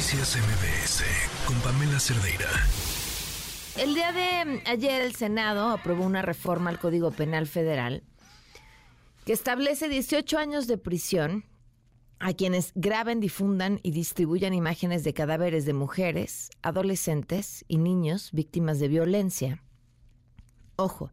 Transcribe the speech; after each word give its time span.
Noticias 0.00 0.38
MBS 0.38 1.04
con 1.46 1.60
Pamela 1.60 2.00
Cerdeira. 2.00 2.48
El 3.76 3.94
día 3.94 4.12
de 4.12 4.62
ayer 4.64 5.02
el 5.02 5.14
Senado 5.14 5.68
aprobó 5.68 6.06
una 6.06 6.22
reforma 6.22 6.70
al 6.70 6.78
Código 6.78 7.10
Penal 7.10 7.46
Federal 7.46 8.02
que 9.26 9.34
establece 9.34 9.90
18 9.90 10.38
años 10.38 10.66
de 10.66 10.78
prisión 10.78 11.44
a 12.18 12.32
quienes 12.32 12.72
graben, 12.74 13.20
difundan 13.20 13.78
y 13.82 13.90
distribuyan 13.90 14.54
imágenes 14.54 15.04
de 15.04 15.12
cadáveres 15.12 15.66
de 15.66 15.74
mujeres, 15.74 16.48
adolescentes 16.62 17.66
y 17.68 17.76
niños 17.76 18.30
víctimas 18.32 18.78
de 18.78 18.88
violencia. 18.88 19.62
Ojo, 20.76 21.12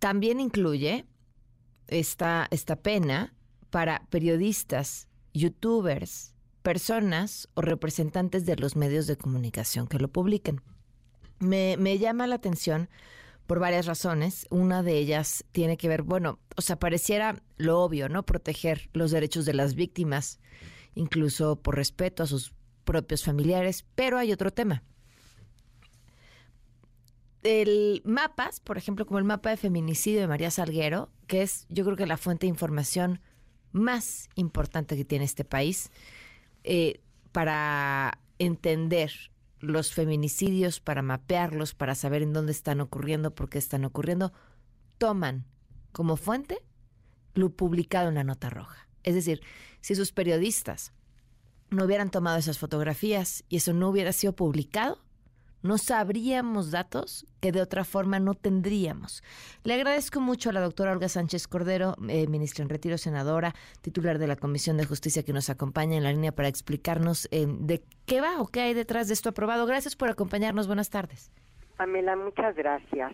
también 0.00 0.40
incluye 0.40 1.06
esta, 1.86 2.48
esta 2.50 2.74
pena 2.74 3.36
para 3.70 4.04
periodistas, 4.10 5.06
youtubers, 5.32 6.34
personas 6.66 7.48
o 7.54 7.60
representantes 7.60 8.44
de 8.44 8.56
los 8.56 8.74
medios 8.74 9.06
de 9.06 9.16
comunicación 9.16 9.86
que 9.86 10.00
lo 10.00 10.08
publiquen. 10.08 10.62
Me, 11.38 11.76
me, 11.78 11.96
llama 11.98 12.26
la 12.26 12.34
atención 12.34 12.88
por 13.46 13.60
varias 13.60 13.86
razones. 13.86 14.48
Una 14.50 14.82
de 14.82 14.98
ellas 14.98 15.44
tiene 15.52 15.76
que 15.76 15.86
ver, 15.86 16.02
bueno, 16.02 16.40
o 16.56 16.62
sea, 16.62 16.76
pareciera 16.76 17.40
lo 17.56 17.78
obvio, 17.82 18.08
¿no? 18.08 18.24
Proteger 18.24 18.90
los 18.94 19.12
derechos 19.12 19.44
de 19.44 19.54
las 19.54 19.76
víctimas, 19.76 20.40
incluso 20.96 21.54
por 21.54 21.76
respeto 21.76 22.24
a 22.24 22.26
sus 22.26 22.52
propios 22.82 23.22
familiares, 23.22 23.86
pero 23.94 24.18
hay 24.18 24.32
otro 24.32 24.50
tema. 24.50 24.82
El 27.44 28.02
mapas, 28.04 28.58
por 28.58 28.76
ejemplo, 28.76 29.06
como 29.06 29.20
el 29.20 29.24
mapa 29.24 29.50
de 29.50 29.56
feminicidio 29.56 30.20
de 30.20 30.26
María 30.26 30.50
Salguero, 30.50 31.12
que 31.28 31.42
es 31.42 31.64
yo 31.68 31.84
creo 31.84 31.96
que 31.96 32.06
la 32.06 32.16
fuente 32.16 32.46
de 32.46 32.50
información 32.50 33.20
más 33.70 34.28
importante 34.34 34.96
que 34.96 35.04
tiene 35.04 35.26
este 35.26 35.44
país 35.44 35.92
eh, 36.66 37.00
para 37.32 38.18
entender 38.38 39.12
los 39.60 39.92
feminicidios, 39.92 40.80
para 40.80 41.00
mapearlos, 41.00 41.74
para 41.74 41.94
saber 41.94 42.22
en 42.22 42.32
dónde 42.32 42.52
están 42.52 42.80
ocurriendo, 42.80 43.34
por 43.34 43.48
qué 43.48 43.58
están 43.58 43.84
ocurriendo, 43.84 44.32
toman 44.98 45.46
como 45.92 46.16
fuente 46.16 46.58
lo 47.34 47.50
publicado 47.50 48.08
en 48.08 48.16
la 48.16 48.24
nota 48.24 48.50
roja. 48.50 48.88
Es 49.04 49.14
decir, 49.14 49.42
si 49.80 49.94
sus 49.94 50.10
periodistas 50.10 50.92
no 51.70 51.84
hubieran 51.84 52.10
tomado 52.10 52.36
esas 52.36 52.58
fotografías 52.58 53.44
y 53.48 53.56
eso 53.56 53.72
no 53.72 53.88
hubiera 53.88 54.12
sido 54.12 54.34
publicado, 54.34 54.98
no 55.62 55.78
sabríamos 55.78 56.70
datos 56.70 57.26
que 57.40 57.52
de 57.52 57.60
otra 57.60 57.84
forma 57.84 58.18
no 58.18 58.34
tendríamos. 58.34 59.22
Le 59.64 59.74
agradezco 59.74 60.20
mucho 60.20 60.50
a 60.50 60.52
la 60.52 60.60
doctora 60.60 60.92
Olga 60.92 61.08
Sánchez 61.08 61.48
Cordero, 61.48 61.94
eh, 62.08 62.26
ministra 62.28 62.62
en 62.62 62.68
retiro, 62.68 62.98
senadora, 62.98 63.52
titular 63.82 64.18
de 64.18 64.26
la 64.26 64.36
Comisión 64.36 64.76
de 64.76 64.84
Justicia 64.84 65.22
que 65.22 65.32
nos 65.32 65.50
acompaña 65.50 65.96
en 65.96 66.04
la 66.04 66.12
línea 66.12 66.32
para 66.32 66.48
explicarnos 66.48 67.28
eh, 67.30 67.46
de 67.48 67.82
qué 68.06 68.20
va 68.20 68.40
o 68.40 68.48
qué 68.48 68.60
hay 68.60 68.74
detrás 68.74 69.08
de 69.08 69.14
esto 69.14 69.30
aprobado. 69.30 69.66
Gracias 69.66 69.96
por 69.96 70.08
acompañarnos. 70.08 70.66
Buenas 70.66 70.90
tardes. 70.90 71.32
Pamela, 71.76 72.16
muchas 72.16 72.54
gracias. 72.54 73.12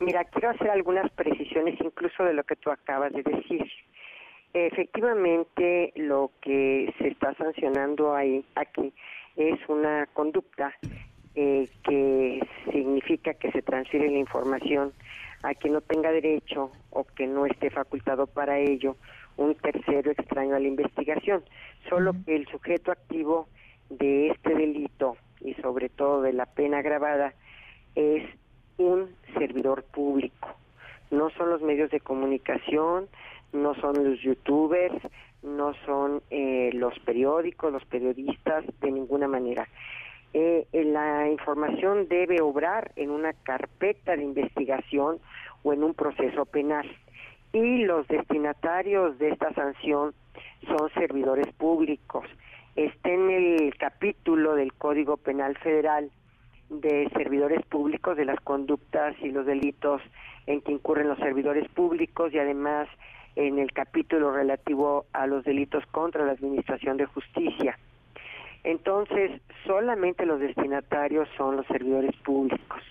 Mira, 0.00 0.24
quiero 0.24 0.50
hacer 0.50 0.70
algunas 0.70 1.10
precisiones 1.12 1.78
incluso 1.80 2.22
de 2.24 2.32
lo 2.32 2.44
que 2.44 2.56
tú 2.56 2.70
acabas 2.70 3.12
de 3.12 3.22
decir. 3.22 3.66
Efectivamente, 4.54 5.92
lo 5.96 6.30
que 6.40 6.94
se 6.98 7.08
está 7.08 7.34
sancionando 7.34 8.14
ahí 8.14 8.44
aquí 8.54 8.94
es 9.36 9.58
una 9.68 10.06
conducta 10.14 10.74
eh, 11.40 11.68
que 11.84 12.40
significa 12.72 13.32
que 13.34 13.52
se 13.52 13.62
transfiere 13.62 14.10
la 14.10 14.18
información 14.18 14.92
a 15.44 15.54
quien 15.54 15.74
no 15.74 15.80
tenga 15.80 16.10
derecho 16.10 16.72
o 16.90 17.04
que 17.04 17.28
no 17.28 17.46
esté 17.46 17.70
facultado 17.70 18.26
para 18.26 18.58
ello 18.58 18.96
un 19.36 19.54
tercero 19.54 20.10
extraño 20.10 20.56
a 20.56 20.58
la 20.58 20.66
investigación, 20.66 21.44
solo 21.88 22.12
que 22.26 22.34
el 22.34 22.48
sujeto 22.48 22.90
activo 22.90 23.46
de 23.88 24.30
este 24.30 24.52
delito 24.52 25.16
y 25.40 25.54
sobre 25.62 25.88
todo 25.88 26.22
de 26.22 26.32
la 26.32 26.46
pena 26.46 26.78
agravada 26.78 27.32
es 27.94 28.24
un 28.76 29.08
servidor 29.34 29.84
público. 29.84 30.48
No 31.12 31.30
son 31.30 31.50
los 31.50 31.62
medios 31.62 31.92
de 31.92 32.00
comunicación, 32.00 33.06
no 33.52 33.76
son 33.76 34.10
los 34.10 34.20
youtubers, 34.22 35.00
no 35.44 35.72
son 35.86 36.20
eh, 36.30 36.70
los 36.74 36.98
periódicos, 36.98 37.72
los 37.72 37.84
periodistas, 37.84 38.64
de 38.80 38.90
ninguna 38.90 39.28
manera. 39.28 39.68
Eh, 40.34 40.66
la 40.72 41.28
información 41.28 42.08
debe 42.08 42.40
obrar 42.40 42.92
en 42.96 43.10
una 43.10 43.32
carpeta 43.32 44.16
de 44.16 44.24
investigación 44.24 45.18
o 45.62 45.72
en 45.72 45.82
un 45.82 45.94
proceso 45.94 46.44
penal. 46.44 46.86
Y 47.52 47.84
los 47.84 48.06
destinatarios 48.08 49.18
de 49.18 49.30
esta 49.30 49.52
sanción 49.54 50.12
son 50.66 50.90
servidores 50.94 51.46
públicos. 51.54 52.26
Está 52.76 53.10
en 53.10 53.30
el 53.30 53.74
capítulo 53.76 54.54
del 54.54 54.72
Código 54.74 55.16
Penal 55.16 55.56
Federal 55.58 56.10
de 56.68 57.08
servidores 57.16 57.64
públicos, 57.66 58.16
de 58.16 58.26
las 58.26 58.40
conductas 58.40 59.16
y 59.22 59.30
los 59.30 59.46
delitos 59.46 60.02
en 60.46 60.60
que 60.60 60.72
incurren 60.72 61.08
los 61.08 61.18
servidores 61.18 61.68
públicos 61.70 62.32
y 62.32 62.38
además 62.38 62.88
en 63.36 63.58
el 63.58 63.72
capítulo 63.72 64.32
relativo 64.32 65.06
a 65.12 65.26
los 65.26 65.44
delitos 65.44 65.84
contra 65.86 66.24
la 66.24 66.32
Administración 66.32 66.96
de 66.96 67.06
Justicia. 67.06 67.78
Entonces, 68.64 69.40
solamente 69.66 70.26
los 70.26 70.40
destinatarios 70.40 71.28
son 71.36 71.56
los 71.56 71.66
servidores 71.66 72.14
públicos. 72.16 72.82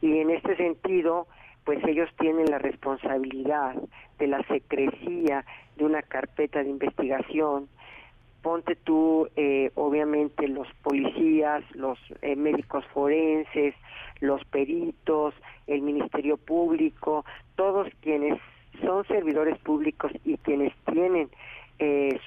Y 0.00 0.18
en 0.18 0.30
este 0.30 0.56
sentido, 0.56 1.26
pues 1.64 1.82
ellos 1.84 2.10
tienen 2.18 2.50
la 2.50 2.58
responsabilidad 2.58 3.74
de 4.18 4.26
la 4.26 4.42
secrecía 4.44 5.44
de 5.76 5.84
una 5.84 6.02
carpeta 6.02 6.62
de 6.62 6.70
investigación. 6.70 7.68
Ponte 8.42 8.76
tú, 8.76 9.28
eh, 9.36 9.70
obviamente, 9.74 10.48
los 10.48 10.68
policías, 10.82 11.64
los 11.74 11.98
eh, 12.20 12.36
médicos 12.36 12.84
forenses, 12.92 13.74
los 14.20 14.44
peritos, 14.44 15.34
el 15.66 15.80
Ministerio 15.80 16.36
Público, 16.36 17.24
todos 17.56 17.88
quienes 18.02 18.38
son 18.82 19.06
servidores 19.06 19.58
públicos 19.58 20.12
y 20.24 20.36
quienes 20.38 20.74
tienen 20.92 21.30
eh, 21.78 22.20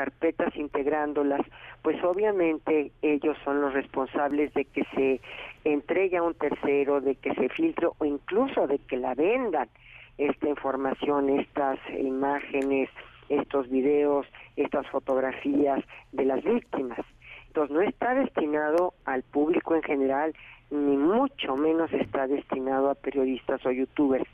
carpetas 0.00 0.56
integrándolas, 0.56 1.42
pues 1.82 2.02
obviamente 2.02 2.90
ellos 3.02 3.36
son 3.44 3.60
los 3.60 3.74
responsables 3.74 4.50
de 4.54 4.64
que 4.64 4.82
se 4.94 5.20
entregue 5.64 6.16
a 6.16 6.22
un 6.22 6.32
tercero, 6.32 7.02
de 7.02 7.16
que 7.16 7.34
se 7.34 7.50
filtre 7.50 7.88
o 7.98 8.04
incluso 8.06 8.66
de 8.66 8.78
que 8.78 8.96
la 8.96 9.14
vendan 9.14 9.68
esta 10.16 10.48
información, 10.48 11.28
estas 11.28 11.78
imágenes, 11.98 12.88
estos 13.28 13.68
videos, 13.68 14.26
estas 14.56 14.86
fotografías 14.88 15.84
de 16.12 16.24
las 16.24 16.42
víctimas. 16.42 17.00
Entonces 17.48 17.76
no 17.76 17.82
está 17.82 18.14
destinado 18.14 18.94
al 19.04 19.22
público 19.22 19.74
en 19.74 19.82
general, 19.82 20.32
ni 20.70 20.96
mucho 20.96 21.56
menos 21.56 21.92
está 21.92 22.26
destinado 22.26 22.88
a 22.88 22.94
periodistas 22.94 23.66
o 23.66 23.70
youtubers 23.70 24.26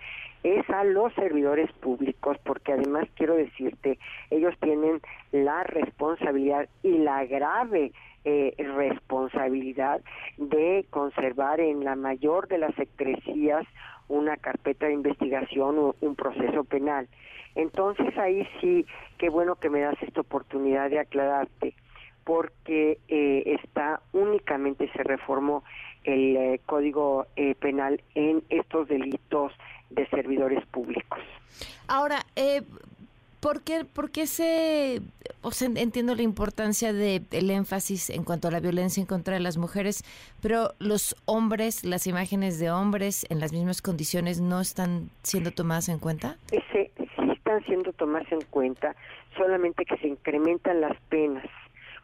es 0.46 0.70
a 0.70 0.84
los 0.84 1.12
servidores 1.14 1.70
públicos, 1.72 2.36
porque 2.44 2.72
además 2.72 3.08
quiero 3.16 3.34
decirte, 3.34 3.98
ellos 4.30 4.54
tienen 4.60 5.00
la 5.32 5.64
responsabilidad 5.64 6.68
y 6.84 6.98
la 6.98 7.24
grave 7.24 7.90
eh, 8.24 8.54
responsabilidad 8.58 10.00
de 10.36 10.86
conservar 10.90 11.58
en 11.58 11.84
la 11.84 11.96
mayor 11.96 12.46
de 12.46 12.58
las 12.58 12.74
secrecías 12.76 13.66
una 14.08 14.36
carpeta 14.36 14.86
de 14.86 14.92
investigación 14.92 15.78
o 15.78 15.96
un 16.00 16.14
proceso 16.14 16.62
penal. 16.62 17.08
Entonces 17.56 18.16
ahí 18.16 18.46
sí, 18.60 18.86
qué 19.18 19.30
bueno 19.30 19.56
que 19.56 19.70
me 19.70 19.80
das 19.80 20.00
esta 20.00 20.20
oportunidad 20.20 20.90
de 20.90 21.00
aclararte, 21.00 21.74
porque 22.26 22.98
eh, 23.08 23.56
está 23.62 24.02
únicamente 24.12 24.90
se 24.92 25.02
reformó 25.04 25.64
el 26.04 26.36
eh, 26.36 26.60
Código 26.66 27.26
Penal 27.60 28.02
en 28.14 28.42
estos 28.50 28.88
delitos 28.88 29.52
de 29.90 30.06
servidores 30.08 30.64
públicos. 30.66 31.20
Ahora, 31.88 32.24
eh, 32.34 32.62
¿por, 33.40 33.62
qué, 33.62 33.84
¿por 33.84 34.10
qué 34.10 34.26
se, 34.26 35.00
o 35.42 35.52
sea, 35.52 35.68
entiendo 35.68 36.14
la 36.14 36.22
importancia 36.22 36.92
del 36.92 37.26
el 37.30 37.50
énfasis 37.50 38.10
en 38.10 38.24
cuanto 38.24 38.48
a 38.48 38.50
la 38.50 38.60
violencia 38.60 39.00
en 39.00 39.06
contra 39.06 39.34
de 39.34 39.40
las 39.40 39.56
mujeres, 39.56 40.04
pero 40.42 40.72
los 40.78 41.16
hombres, 41.26 41.84
las 41.84 42.06
imágenes 42.06 42.58
de 42.58 42.70
hombres 42.70 43.24
en 43.30 43.38
las 43.40 43.52
mismas 43.52 43.82
condiciones 43.82 44.40
no 44.40 44.60
están 44.60 45.10
siendo 45.22 45.52
tomadas 45.52 45.88
en 45.88 45.98
cuenta? 46.00 46.36
Ese, 46.50 46.90
sí 46.96 47.30
están 47.30 47.64
siendo 47.64 47.92
tomadas 47.92 48.30
en 48.32 48.42
cuenta, 48.50 48.96
solamente 49.36 49.84
que 49.84 49.96
se 49.98 50.08
incrementan 50.08 50.80
las 50.80 51.00
penas 51.08 51.46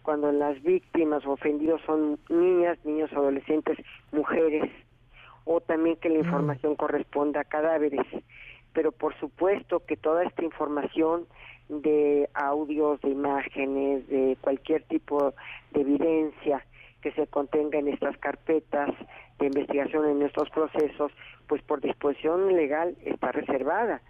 cuando 0.02 0.32
las 0.32 0.62
víctimas 0.62 1.24
o 1.24 1.32
ofendidos 1.32 1.80
son 1.86 2.18
niñas, 2.28 2.78
niños, 2.84 3.12
adolescentes, 3.12 3.78
mujeres 4.10 4.70
o 5.44 5.60
también 5.60 5.96
que 5.96 6.08
la 6.08 6.18
información 6.18 6.76
corresponda 6.76 7.40
a 7.40 7.44
cadáveres. 7.44 8.06
Pero 8.72 8.92
por 8.92 9.18
supuesto 9.18 9.84
que 9.86 9.96
toda 9.96 10.24
esta 10.24 10.44
información 10.44 11.26
de 11.68 12.28
audios, 12.34 13.00
de 13.00 13.10
imágenes, 13.10 14.06
de 14.08 14.36
cualquier 14.40 14.82
tipo 14.84 15.34
de 15.72 15.80
evidencia 15.80 16.64
que 17.00 17.12
se 17.12 17.26
contenga 17.26 17.78
en 17.78 17.88
estas 17.88 18.16
carpetas 18.18 18.90
de 19.38 19.46
investigación 19.46 20.08
en 20.08 20.22
estos 20.22 20.48
procesos, 20.50 21.12
pues 21.48 21.62
por 21.62 21.80
disposición 21.80 22.54
legal 22.54 22.96
está 23.04 23.32
reservada 23.32 24.00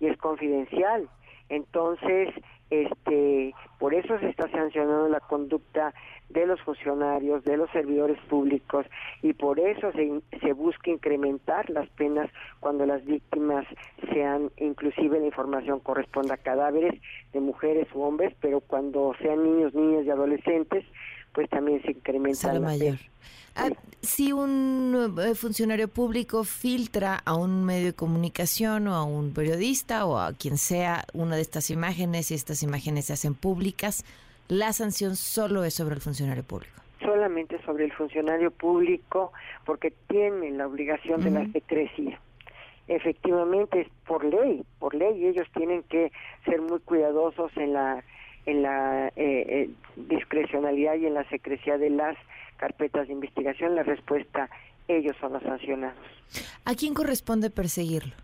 y 0.00 0.06
es 0.06 0.16
confidencial. 0.16 1.08
Entonces, 1.48 2.30
este 2.70 3.54
por 3.78 3.94
eso 3.94 4.18
se 4.18 4.28
está 4.28 4.48
sancionando 4.50 5.08
la 5.08 5.20
conducta 5.20 5.94
de 6.28 6.46
los 6.46 6.60
funcionarios, 6.62 7.44
de 7.44 7.56
los 7.56 7.70
servidores 7.70 8.18
públicos 8.28 8.86
y 9.22 9.32
por 9.32 9.58
eso 9.60 9.92
se, 9.92 10.20
se 10.40 10.52
busca 10.52 10.90
incrementar 10.90 11.70
las 11.70 11.88
penas 11.90 12.30
cuando 12.60 12.84
las 12.86 13.04
víctimas 13.04 13.66
sean, 14.12 14.50
inclusive 14.58 15.20
la 15.20 15.26
información 15.26 15.80
corresponda 15.80 16.34
a 16.34 16.38
cadáveres 16.38 17.00
de 17.32 17.40
mujeres 17.40 17.88
u 17.94 18.02
hombres, 18.02 18.34
pero 18.40 18.60
cuando 18.60 19.14
sean 19.22 19.42
niños, 19.42 19.74
niñas 19.74 20.04
y 20.04 20.10
adolescentes, 20.10 20.84
pues 21.38 21.50
también 21.50 21.80
se 21.82 21.92
incrementa 21.92 22.52
la 22.52 22.58
mayor. 22.58 22.96
Ah, 23.54 23.70
si 24.02 24.32
un 24.32 25.14
eh, 25.20 25.36
funcionario 25.36 25.86
público 25.86 26.42
filtra 26.42 27.22
a 27.24 27.36
un 27.36 27.64
medio 27.64 27.86
de 27.86 27.92
comunicación 27.92 28.88
o 28.88 28.94
a 28.96 29.04
un 29.04 29.32
periodista 29.32 30.04
o 30.06 30.18
a 30.18 30.32
quien 30.32 30.58
sea 30.58 31.04
una 31.12 31.36
de 31.36 31.42
estas 31.42 31.70
imágenes 31.70 32.32
y 32.32 32.34
estas 32.34 32.64
imágenes 32.64 33.04
se 33.04 33.12
hacen 33.12 33.36
públicas, 33.36 34.04
la 34.48 34.72
sanción 34.72 35.14
solo 35.14 35.62
es 35.62 35.74
sobre 35.74 35.94
el 35.94 36.00
funcionario 36.00 36.42
público. 36.42 36.74
Solamente 36.98 37.62
sobre 37.62 37.84
el 37.84 37.92
funcionario 37.92 38.50
público 38.50 39.32
porque 39.64 39.92
tiene 40.08 40.50
la 40.50 40.66
obligación 40.66 41.20
de 41.20 41.30
la 41.30 41.46
secrecía. 41.52 42.18
Efectivamente 42.88 43.82
es 43.82 43.88
por 44.08 44.24
ley, 44.24 44.64
por 44.80 44.92
ley 44.92 45.24
ellos 45.24 45.46
tienen 45.54 45.84
que 45.84 46.10
ser 46.44 46.60
muy 46.60 46.80
cuidadosos 46.80 47.56
en 47.56 47.74
la 47.74 48.02
en 48.48 48.62
la 48.62 49.08
eh, 49.08 49.12
eh, 49.16 49.70
discrecionalidad 49.96 50.94
y 50.96 51.06
en 51.06 51.14
la 51.14 51.28
secrecía 51.28 51.76
de 51.76 51.90
las 51.90 52.16
carpetas 52.56 53.06
de 53.06 53.12
investigación. 53.12 53.74
La 53.74 53.82
respuesta, 53.82 54.48
ellos 54.88 55.14
son 55.20 55.34
los 55.34 55.42
sancionados. 55.42 55.98
¿A 56.64 56.74
quién 56.74 56.94
corresponde 56.94 57.50
perseguirlo? 57.50 58.14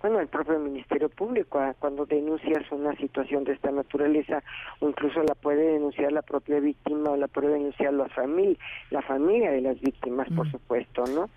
bueno, 0.00 0.20
el 0.20 0.28
propio 0.28 0.58
Ministerio 0.60 1.08
Público, 1.08 1.60
cuando 1.80 2.06
denuncias 2.06 2.70
una 2.70 2.94
situación 2.96 3.42
de 3.44 3.54
esta 3.54 3.72
naturaleza, 3.72 4.42
o 4.78 4.88
incluso 4.88 5.20
la 5.22 5.34
puede 5.34 5.72
denunciar 5.72 6.12
la 6.12 6.22
propia 6.22 6.60
víctima 6.60 7.10
o 7.10 7.16
la 7.16 7.26
puede 7.26 7.48
denunciar 7.48 7.92
la 7.92 8.08
familia, 8.10 8.56
la 8.90 9.02
familia 9.02 9.50
de 9.50 9.62
las 9.62 9.80
víctimas, 9.80 10.28
por 10.36 10.46
mm. 10.46 10.50
supuesto, 10.52 11.04
¿no? 11.06 11.28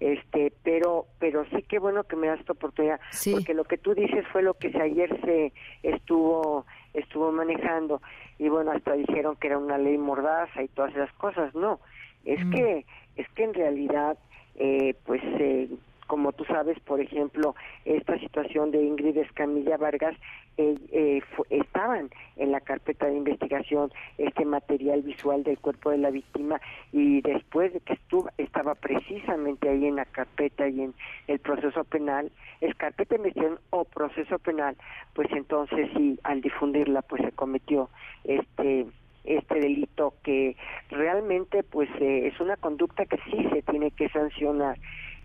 Este, 0.00 0.52
pero, 0.62 1.06
pero 1.18 1.44
sí 1.50 1.62
que 1.62 1.78
bueno 1.78 2.04
que 2.04 2.16
me 2.16 2.28
das 2.28 2.40
esta 2.40 2.52
oportunidad, 2.52 2.98
porque 3.30 3.54
lo 3.54 3.64
que 3.64 3.78
tú 3.78 3.94
dices 3.94 4.24
fue 4.32 4.42
lo 4.42 4.54
que 4.54 4.68
ayer 4.68 5.20
se 5.24 5.52
estuvo, 5.82 6.66
estuvo 6.94 7.32
manejando, 7.32 8.00
y 8.38 8.48
bueno, 8.48 8.72
hasta 8.72 8.94
dijeron 8.94 9.36
que 9.36 9.48
era 9.48 9.58
una 9.58 9.78
ley 9.78 9.98
mordaza 9.98 10.62
y 10.62 10.68
todas 10.68 10.92
esas 10.92 11.12
cosas, 11.14 11.54
no, 11.54 11.80
es 12.24 12.44
mm. 12.44 12.50
que, 12.50 12.86
es 13.16 13.28
que 13.30 13.44
en 13.44 13.54
realidad, 13.54 14.18
eh, 14.56 14.94
pues, 15.04 15.22
eh, 15.24 15.68
como 16.06 16.32
tú 16.32 16.44
sabes, 16.44 16.78
por 16.80 17.00
ejemplo, 17.00 17.54
esta 17.84 18.18
situación 18.18 18.70
de 18.70 18.82
Ingrid 18.82 19.16
Escamilla 19.18 19.76
Vargas, 19.76 20.16
eh, 20.56 20.76
eh, 20.92 21.20
estaban 21.50 22.10
en 22.36 22.52
la 22.52 22.60
carpeta 22.60 23.06
de 23.06 23.16
investigación 23.16 23.90
este 24.18 24.44
material 24.44 25.02
visual 25.02 25.42
del 25.42 25.58
cuerpo 25.58 25.90
de 25.90 25.98
la 25.98 26.10
víctima 26.10 26.60
y 26.92 27.22
después 27.22 27.72
de 27.72 27.80
que 27.80 27.94
estuvo, 27.94 28.30
estaba 28.38 28.76
precisamente 28.76 29.68
ahí 29.68 29.86
en 29.86 29.96
la 29.96 30.04
carpeta 30.04 30.68
y 30.68 30.82
en 30.82 30.94
el 31.26 31.40
proceso 31.40 31.82
penal, 31.84 32.30
es 32.60 32.74
carpeta 32.76 33.16
de 33.16 33.22
investigación 33.22 33.58
o 33.70 33.84
proceso 33.84 34.38
penal, 34.38 34.76
pues 35.14 35.28
entonces 35.32 35.90
sí, 35.96 36.20
al 36.22 36.40
difundirla, 36.40 37.02
pues 37.02 37.22
se 37.22 37.32
cometió 37.32 37.88
este 38.24 38.86
este 39.24 39.54
delito 39.58 40.14
que 40.22 40.54
realmente 40.90 41.62
pues 41.62 41.88
eh, 41.98 42.26
es 42.26 42.38
una 42.40 42.56
conducta 42.56 43.06
que 43.06 43.16
sí 43.30 43.48
se 43.52 43.62
tiene 43.62 43.90
que 43.90 44.08
sancionar 44.10 44.76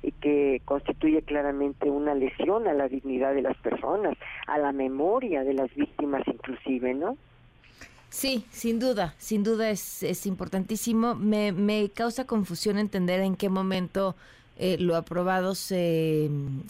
y 0.01 0.11
que 0.13 0.61
constituye 0.65 1.21
claramente 1.21 1.89
una 1.89 2.15
lesión 2.15 2.67
a 2.67 2.73
la 2.73 2.87
dignidad 2.87 3.33
de 3.33 3.41
las 3.41 3.57
personas, 3.57 4.17
a 4.47 4.57
la 4.57 4.71
memoria 4.71 5.43
de 5.43 5.53
las 5.53 5.73
víctimas 5.75 6.23
inclusive, 6.27 6.93
¿no? 6.93 7.17
Sí, 8.09 8.43
sin 8.49 8.79
duda, 8.79 9.13
sin 9.19 9.43
duda 9.43 9.69
es, 9.69 10.01
es 10.01 10.25
importantísimo. 10.25 11.15
Me, 11.15 11.51
me 11.51 11.89
causa 11.89 12.25
confusión 12.25 12.79
entender 12.79 13.19
en 13.19 13.35
qué 13.35 13.49
momento 13.49 14.15
eh, 14.57 14.77
lo 14.77 14.97
aprobado 14.97 15.55
se, 15.55 16.29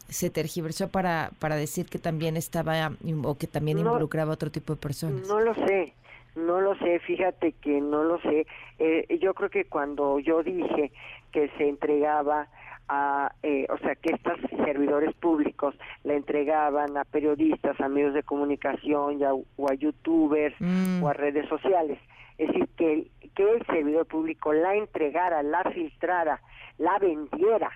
se 0.10 0.30
tergiversó 0.30 0.90
para, 0.90 1.32
para 1.40 1.56
decir 1.56 1.88
que 1.88 1.98
también 1.98 2.38
estaba 2.38 2.92
o 3.24 3.38
que 3.38 3.48
también 3.48 3.80
involucraba 3.80 4.32
a 4.32 4.34
otro 4.36 4.52
tipo 4.52 4.74
de 4.74 4.80
personas. 4.80 5.28
No 5.28 5.40
lo 5.40 5.56
sé, 5.56 5.94
no 6.36 6.62
lo 6.62 6.78
sé, 6.78 7.00
fíjate 7.00 7.54
que 7.54 7.82
no 7.82 8.04
lo 8.04 8.20
sé. 8.22 8.46
Eh, 8.78 9.18
yo 9.20 9.34
creo 9.34 9.50
que 9.50 9.66
cuando 9.66 10.20
yo 10.20 10.44
dije 10.44 10.92
que 11.32 11.50
se 11.58 11.68
entregaba 11.68 12.48
a, 12.90 13.32
eh, 13.44 13.68
o 13.70 13.78
sea, 13.78 13.96
que 13.96 14.12
estos 14.14 14.40
servidores 14.66 15.14
públicos 15.16 15.76
le 16.04 16.16
entregaban 16.16 16.98
a 16.98 17.06
periodistas, 17.06 17.80
a 17.80 17.88
medios 17.88 18.14
de 18.16 18.24
comunicación 18.24 19.20
o 19.24 19.70
a 19.70 19.74
youtubers 19.76 20.56
mm. 20.60 21.04
o 21.04 21.08
a 21.08 21.14
redes 21.14 21.48
sociales. 21.48 22.00
Es 22.38 22.48
decir, 22.48 22.68
que, 22.76 23.08
que 23.36 23.52
el 23.52 23.66
servidor 23.68 24.08
público 24.08 24.54
la 24.54 24.76
entregara, 24.76 25.44
la 25.44 25.64
filtrara, 25.72 26.42
la 26.78 26.98
vendiera, 26.98 27.70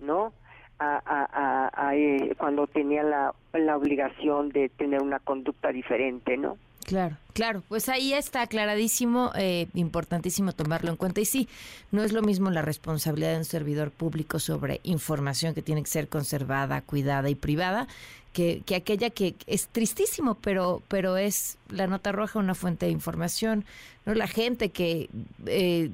¿no? 0.00 0.32
A, 0.78 1.00
a, 1.04 1.88
a, 1.88 1.94
eh, 1.94 2.34
cuando 2.38 2.66
tenía 2.66 3.02
la, 3.02 3.34
la 3.52 3.76
obligación 3.76 4.48
de 4.48 4.70
tener 4.70 5.02
una 5.02 5.18
conducta 5.18 5.72
diferente, 5.72 6.36
¿no? 6.36 6.56
Claro, 6.90 7.18
claro, 7.34 7.62
pues 7.68 7.88
ahí 7.88 8.12
está 8.12 8.42
aclaradísimo, 8.42 9.30
eh, 9.36 9.68
importantísimo 9.74 10.50
tomarlo 10.50 10.90
en 10.90 10.96
cuenta. 10.96 11.20
Y 11.20 11.24
sí, 11.24 11.48
no 11.92 12.02
es 12.02 12.12
lo 12.12 12.20
mismo 12.20 12.50
la 12.50 12.62
responsabilidad 12.62 13.30
de 13.30 13.36
un 13.36 13.44
servidor 13.44 13.92
público 13.92 14.40
sobre 14.40 14.80
información 14.82 15.54
que 15.54 15.62
tiene 15.62 15.84
que 15.84 15.88
ser 15.88 16.08
conservada, 16.08 16.82
cuidada 16.82 17.30
y 17.30 17.36
privada, 17.36 17.86
que, 18.32 18.62
que 18.66 18.74
aquella 18.74 19.10
que 19.10 19.36
es 19.46 19.68
tristísimo, 19.68 20.34
pero, 20.34 20.82
pero 20.88 21.16
es 21.16 21.58
la 21.68 21.86
nota 21.86 22.10
roja 22.10 22.40
una 22.40 22.56
fuente 22.56 22.86
de 22.86 22.92
información. 22.92 23.64
no 24.04 24.14
La 24.14 24.26
gente 24.26 24.70
que, 24.70 25.08
eh, 25.46 25.90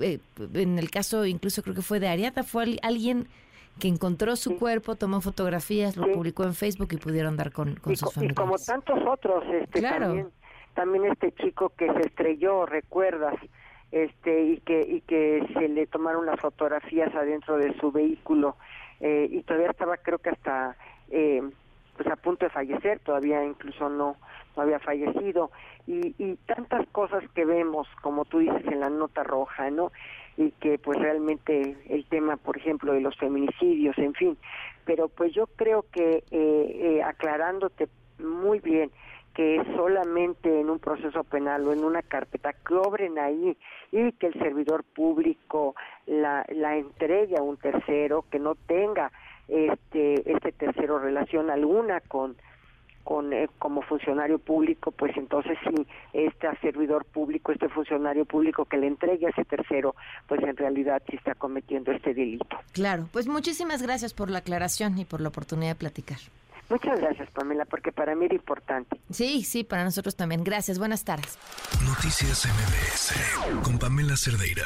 eh, 0.00 0.18
en 0.54 0.80
el 0.80 0.90
caso 0.90 1.26
incluso 1.26 1.62
creo 1.62 1.76
que 1.76 1.82
fue 1.82 2.00
de 2.00 2.08
Ariata, 2.08 2.42
fue 2.42 2.76
alguien 2.82 3.28
que 3.78 3.88
encontró 3.88 4.36
su 4.36 4.56
cuerpo, 4.56 4.94
tomó 4.94 5.20
fotografías, 5.20 5.96
lo 5.96 6.10
publicó 6.12 6.44
en 6.44 6.54
Facebook 6.54 6.88
y 6.92 6.96
pudieron 6.96 7.36
dar 7.36 7.52
con, 7.52 7.74
con 7.76 7.96
sus 7.96 8.12
familiares. 8.12 8.38
Y 8.38 8.40
como 8.40 8.56
tantos 8.58 8.98
otros, 9.06 9.44
este, 9.52 9.82
también, 9.82 10.30
también 10.74 11.04
este 11.06 11.32
chico 11.32 11.72
que 11.76 11.92
se 11.92 12.00
estrelló, 12.00 12.66
recuerdas, 12.66 13.34
este 13.94 14.44
y 14.44 14.60
que 14.60 14.80
y 14.80 15.00
que 15.02 15.46
se 15.54 15.68
le 15.68 15.86
tomaron 15.86 16.26
las 16.26 16.40
fotografías 16.40 17.14
adentro 17.14 17.56
de 17.58 17.78
su 17.78 17.92
vehículo 17.92 18.56
eh, 19.00 19.28
y 19.30 19.42
todavía 19.42 19.70
estaba 19.70 19.96
creo 19.98 20.18
que 20.18 20.30
hasta 20.30 20.76
eh, 21.10 21.42
pues 21.96 22.08
a 22.08 22.16
punto 22.16 22.44
de 22.44 22.50
fallecer 22.50 22.98
todavía 23.00 23.44
incluso 23.44 23.88
no 23.88 24.16
no 24.56 24.62
había 24.62 24.78
fallecido 24.78 25.50
y, 25.86 26.14
y 26.22 26.36
tantas 26.46 26.86
cosas 26.88 27.24
que 27.34 27.44
vemos 27.44 27.88
como 28.02 28.24
tú 28.24 28.38
dices 28.38 28.64
en 28.66 28.80
la 28.80 28.88
nota 28.88 29.22
roja 29.22 29.70
no 29.70 29.90
y 30.36 30.50
que 30.52 30.78
pues 30.78 30.98
realmente 30.98 31.76
el 31.88 32.06
tema, 32.06 32.36
por 32.36 32.56
ejemplo, 32.56 32.92
de 32.92 33.00
los 33.00 33.16
feminicidios, 33.16 33.96
en 33.98 34.14
fin. 34.14 34.36
Pero 34.84 35.08
pues 35.08 35.32
yo 35.32 35.46
creo 35.56 35.84
que 35.92 36.16
eh, 36.16 36.24
eh, 36.30 37.02
aclarándote 37.02 37.88
muy 38.18 38.60
bien 38.60 38.90
que 39.34 39.60
solamente 39.76 40.60
en 40.60 40.70
un 40.70 40.78
proceso 40.78 41.24
penal 41.24 41.66
o 41.66 41.72
en 41.72 41.84
una 41.84 42.02
carpeta 42.02 42.52
que 42.52 42.74
obren 42.74 43.18
ahí 43.18 43.56
y 43.90 44.12
que 44.12 44.28
el 44.28 44.34
servidor 44.34 44.84
público 44.84 45.74
la, 46.06 46.44
la 46.50 46.76
entregue 46.76 47.36
a 47.36 47.42
un 47.42 47.56
tercero, 47.56 48.24
que 48.30 48.38
no 48.38 48.54
tenga 48.54 49.10
este, 49.48 50.30
este 50.30 50.52
tercero 50.52 50.98
relación 50.98 51.50
alguna 51.50 52.00
con 52.00 52.36
con 53.04 53.32
eh, 53.32 53.48
como 53.58 53.82
funcionario 53.82 54.38
público, 54.38 54.90
pues 54.90 55.14
entonces 55.16 55.56
sí, 55.68 55.86
este 56.14 56.48
servidor 56.62 57.04
público, 57.04 57.52
este 57.52 57.68
funcionario 57.68 58.24
público 58.24 58.64
que 58.64 58.78
le 58.78 58.86
entregue 58.86 59.26
a 59.26 59.30
ese 59.30 59.44
tercero, 59.44 59.94
pues 60.26 60.42
en 60.42 60.56
realidad 60.56 61.02
sí 61.08 61.16
está 61.16 61.34
cometiendo 61.34 61.92
este 61.92 62.14
delito. 62.14 62.56
Claro, 62.72 63.08
pues 63.12 63.28
muchísimas 63.28 63.82
gracias 63.82 64.14
por 64.14 64.30
la 64.30 64.38
aclaración 64.38 64.98
y 64.98 65.04
por 65.04 65.20
la 65.20 65.28
oportunidad 65.28 65.72
de 65.72 65.78
platicar. 65.78 66.18
Muchas 66.70 66.98
gracias, 66.98 67.30
Pamela, 67.30 67.66
porque 67.66 67.92
para 67.92 68.14
mí 68.14 68.24
era 68.24 68.34
importante. 68.34 68.98
Sí, 69.10 69.44
sí, 69.44 69.64
para 69.64 69.84
nosotros 69.84 70.16
también. 70.16 70.42
Gracias, 70.42 70.78
buenas 70.78 71.04
tardes. 71.04 71.38
Noticias 71.86 72.46
MBS 72.46 73.62
con 73.62 73.78
Pamela 73.78 74.16
Cerdeira. 74.16 74.64